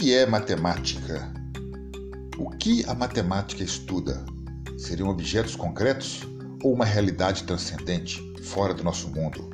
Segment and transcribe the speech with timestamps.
[0.00, 1.30] que é matemática?
[2.38, 4.24] O que a matemática estuda?
[4.78, 6.22] Seriam objetos concretos
[6.62, 9.50] ou uma realidade transcendente, fora do nosso mundo?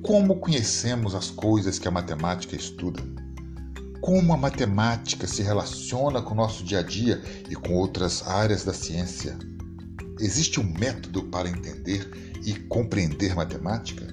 [0.00, 3.02] Como conhecemos as coisas que a matemática estuda?
[4.00, 7.20] Como a matemática se relaciona com o nosso dia a dia
[7.50, 9.36] e com outras áreas da ciência?
[10.20, 12.08] Existe um método para entender
[12.46, 14.06] e compreender matemática?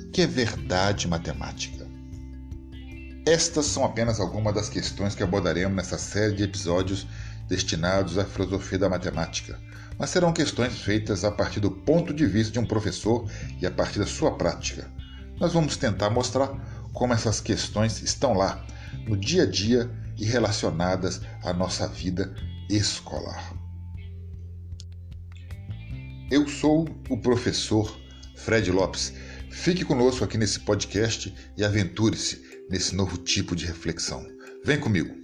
[0.00, 1.85] O que é verdade matemática?
[3.26, 7.08] Estas são apenas algumas das questões que abordaremos nessa série de episódios
[7.48, 9.58] destinados à filosofia da matemática,
[9.98, 13.28] mas serão questões feitas a partir do ponto de vista de um professor
[13.60, 14.88] e a partir da sua prática.
[15.40, 16.50] Nós vamos tentar mostrar
[16.92, 18.64] como essas questões estão lá,
[19.08, 22.32] no dia a dia e relacionadas à nossa vida
[22.70, 23.52] escolar.
[26.30, 27.92] Eu sou o professor
[28.36, 29.12] Fred Lopes.
[29.50, 34.26] Fique conosco aqui nesse podcast e aventure-se nesse novo tipo de reflexão.
[34.64, 35.14] Vem comigo!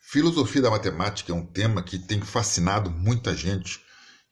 [0.00, 3.80] Filosofia da matemática é um tema que tem fascinado muita gente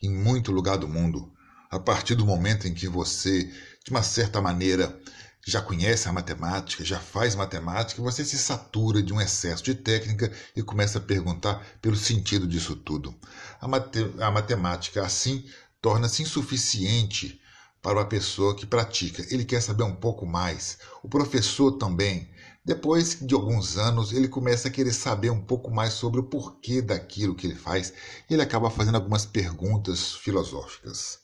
[0.03, 1.31] em muito lugar do mundo.
[1.71, 3.45] A partir do momento em que você,
[3.85, 4.99] de uma certa maneira,
[5.47, 10.33] já conhece a matemática, já faz matemática, você se satura de um excesso de técnica
[10.57, 13.15] e começa a perguntar pelo sentido disso tudo.
[13.61, 15.45] A, mate a matemática, assim,
[15.87, 17.41] torna-se insuficiente
[17.81, 19.25] para a pessoa que pratica.
[19.31, 20.79] Ele quer saber um pouco mais.
[21.01, 22.29] O professor também.
[22.65, 26.83] Depois de alguns anos, ele começa a querer saber um pouco mais sobre o porquê
[26.83, 27.93] daquilo que ele faz.
[28.29, 31.21] Ele acaba fazendo algumas perguntas filosóficas.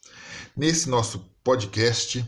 [0.57, 2.25] Nesse nosso podcast,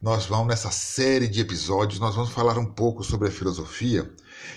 [0.00, 4.10] nós vamos nessa série de episódios, nós vamos falar um pouco sobre a filosofia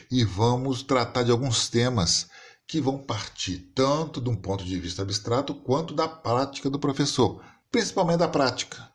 [0.09, 2.29] e vamos tratar de alguns temas
[2.67, 7.43] que vão partir tanto de um ponto de vista abstrato quanto da prática do professor,
[7.71, 8.89] principalmente da prática,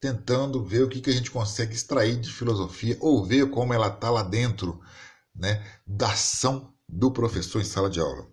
[0.00, 3.88] tentando ver o que, que a gente consegue extrair de filosofia ou ver como ela
[3.88, 4.80] está lá dentro
[5.34, 8.26] né, da ação do professor em sala de aula.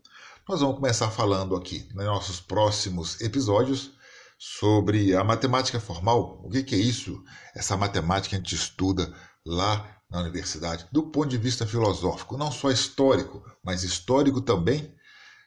[0.47, 3.91] Nós vamos começar falando aqui nos nossos próximos episódios
[4.39, 6.39] sobre a matemática formal.
[6.45, 7.21] O que, que é isso?
[7.53, 9.13] Essa matemática que a gente estuda
[9.45, 14.95] lá na universidade, do ponto de vista filosófico, não só histórico, mas histórico também,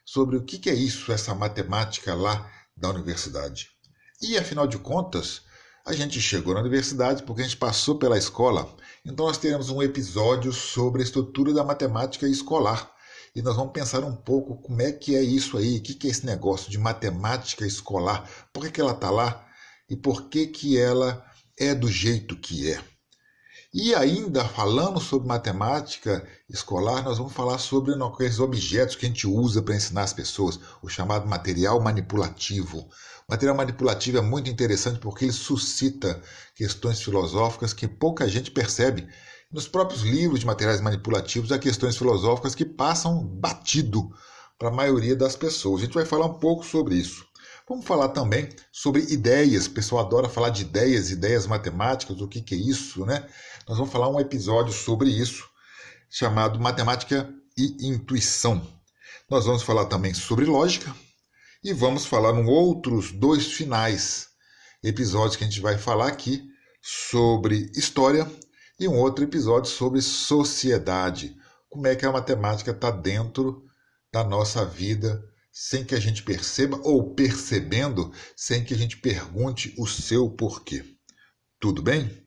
[0.05, 3.71] sobre o que, que é isso, essa matemática lá da universidade.
[4.21, 5.43] E afinal de contas,
[5.85, 8.77] a gente chegou na universidade porque a gente passou pela escola.
[9.05, 12.93] Então nós teremos um episódio sobre a estrutura da matemática escolar.
[13.35, 16.07] E nós vamos pensar um pouco como é que é isso aí, o que, que
[16.07, 19.47] é esse negócio de matemática escolar, por que, que ela está lá
[19.89, 21.25] e por que, que ela
[21.59, 22.83] é do jeito que é.
[23.75, 29.27] E ainda falando sobre matemática escolar, nós vamos falar sobre aqueles objetos que a gente
[29.27, 32.81] usa para ensinar as pessoas, o chamado material manipulativo.
[32.81, 36.21] O material manipulativo é muito interessante porque ele suscita
[36.55, 39.09] questões filosóficas que pouca gente percebe.
[39.53, 44.11] Nos próprios livros de materiais manipulativos há questões filosóficas que passam batido
[44.59, 45.83] para a maioria das pessoas.
[45.83, 47.27] A gente vai falar um pouco sobre isso.
[47.69, 49.67] Vamos falar também sobre ideias.
[49.67, 53.29] O pessoal adora falar de ideias, ideias matemáticas, o que, que é isso, né?
[53.69, 55.47] Nós vamos falar um episódio sobre isso,
[56.09, 58.67] chamado Matemática e Intuição.
[59.29, 60.97] Nós vamos falar também sobre lógica
[61.63, 64.29] e vamos falar em outros dois finais,
[64.83, 66.43] episódios que a gente vai falar aqui
[66.81, 68.27] sobre história
[68.79, 71.37] e um outro episódio sobre sociedade.
[71.69, 73.65] Como é que a matemática está dentro
[74.13, 75.23] da nossa vida
[75.53, 80.83] sem que a gente perceba ou percebendo sem que a gente pergunte o seu porquê.
[81.61, 82.27] Tudo bem?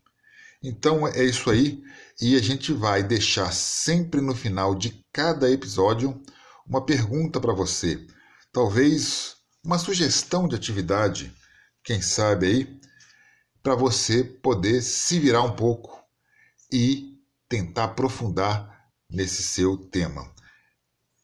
[0.63, 1.83] Então é isso aí,
[2.22, 6.19] e a gente vai deixar sempre no final de cada episódio
[6.67, 8.06] uma pergunta para você,
[8.51, 11.31] talvez uma sugestão de atividade,
[11.83, 12.79] quem sabe aí,
[13.62, 16.03] para você poder se virar um pouco
[16.75, 20.30] e tentar aprofundar nesse seu tema.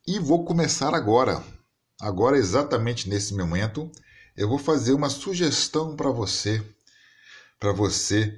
[0.07, 1.43] E vou começar agora.
[1.99, 3.91] Agora, exatamente nesse momento,
[4.37, 6.63] eu vou fazer uma sugestão para você,
[7.59, 8.33] para você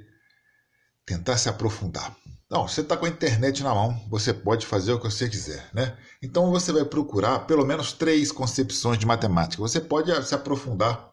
[1.05, 2.17] tentar se aprofundar.
[2.49, 5.69] Não, você está com a internet na mão, você pode fazer o que você quiser,
[5.71, 5.95] né?
[6.21, 9.61] Então você vai procurar pelo menos três concepções de matemática.
[9.61, 11.12] Você pode se aprofundar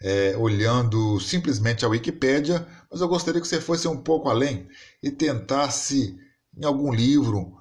[0.00, 4.68] é, olhando simplesmente a Wikipédia, mas eu gostaria que você fosse um pouco além
[5.02, 6.16] e tentasse
[6.56, 7.56] em algum livro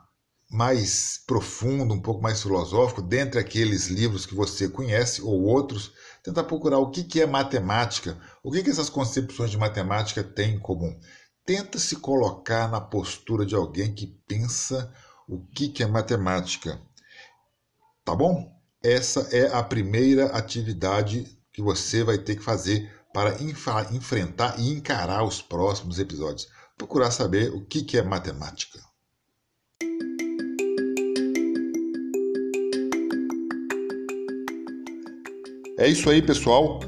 [0.50, 5.92] mais profundo, um pouco mais filosófico, dentre aqueles livros que você conhece ou outros,
[6.24, 10.56] tentar procurar o que, que é matemática, o que, que essas concepções de matemática têm
[10.56, 10.98] em comum.
[11.46, 14.94] Tenta se colocar na postura de alguém que pensa
[15.28, 16.80] o que, é matemática.
[18.06, 18.54] Tá bom?
[18.82, 25.24] Essa é a primeira atividade que você vai ter que fazer para enfrentar e encarar
[25.24, 26.48] os próximos episódios.
[26.78, 28.80] Procurar saber o que é matemática.
[35.80, 36.80] É isso aí, pessoal.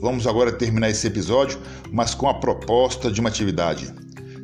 [0.00, 1.60] Vamos agora terminar esse episódio,
[1.92, 3.94] mas com a proposta de uma atividade.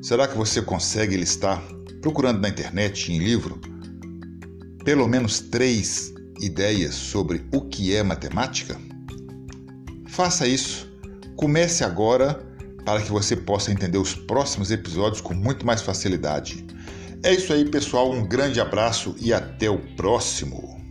[0.00, 1.61] Será que você consegue listar,
[2.00, 3.61] procurando na internet em livro,
[4.85, 8.92] pelo menos três ideias sobre o que é matemática?
[10.12, 10.93] Faça isso.
[11.37, 12.38] Comece agora
[12.85, 16.67] para que você possa entender os próximos episódios com muito mais facilidade.
[17.23, 18.12] É isso aí, pessoal.
[18.12, 20.81] Um grande abraço e até o próximo.